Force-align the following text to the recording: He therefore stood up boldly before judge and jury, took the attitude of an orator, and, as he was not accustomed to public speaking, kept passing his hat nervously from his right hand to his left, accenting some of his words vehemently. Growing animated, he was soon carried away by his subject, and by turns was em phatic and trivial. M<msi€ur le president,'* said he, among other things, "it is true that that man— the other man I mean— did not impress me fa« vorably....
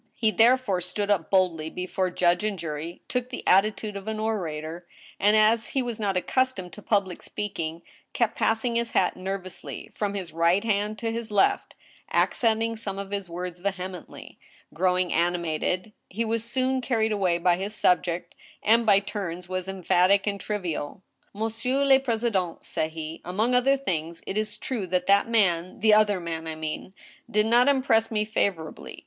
He 0.15 0.31
therefore 0.31 0.81
stood 0.81 1.11
up 1.11 1.29
boldly 1.29 1.69
before 1.69 2.09
judge 2.09 2.43
and 2.43 2.57
jury, 2.57 3.03
took 3.07 3.29
the 3.29 3.43
attitude 3.45 3.95
of 3.95 4.07
an 4.07 4.19
orator, 4.19 4.87
and, 5.19 5.37
as 5.37 5.69
he 5.77 5.83
was 5.83 5.99
not 5.99 6.17
accustomed 6.17 6.73
to 6.73 6.81
public 6.81 7.21
speaking, 7.21 7.83
kept 8.11 8.35
passing 8.35 8.77
his 8.77 8.93
hat 8.93 9.15
nervously 9.15 9.91
from 9.93 10.15
his 10.15 10.33
right 10.33 10.63
hand 10.63 10.97
to 10.97 11.11
his 11.11 11.29
left, 11.29 11.75
accenting 12.11 12.75
some 12.75 12.97
of 12.97 13.11
his 13.11 13.29
words 13.29 13.59
vehemently. 13.59 14.39
Growing 14.73 15.13
animated, 15.13 15.93
he 16.09 16.25
was 16.25 16.43
soon 16.43 16.81
carried 16.81 17.11
away 17.11 17.37
by 17.37 17.55
his 17.55 17.75
subject, 17.75 18.33
and 18.63 18.87
by 18.87 18.97
turns 18.99 19.47
was 19.47 19.67
em 19.67 19.83
phatic 19.83 20.21
and 20.25 20.41
trivial. 20.41 21.03
M<msi€ur 21.35 21.87
le 21.87 21.99
president,'* 21.99 22.65
said 22.65 22.93
he, 22.93 23.21
among 23.23 23.53
other 23.53 23.77
things, 23.77 24.23
"it 24.25 24.35
is 24.35 24.57
true 24.57 24.87
that 24.87 25.05
that 25.05 25.29
man— 25.29 25.79
the 25.81 25.93
other 25.93 26.19
man 26.19 26.47
I 26.47 26.55
mean— 26.55 26.95
did 27.29 27.45
not 27.45 27.67
impress 27.67 28.09
me 28.09 28.25
fa« 28.25 28.49
vorably.... 28.51 28.99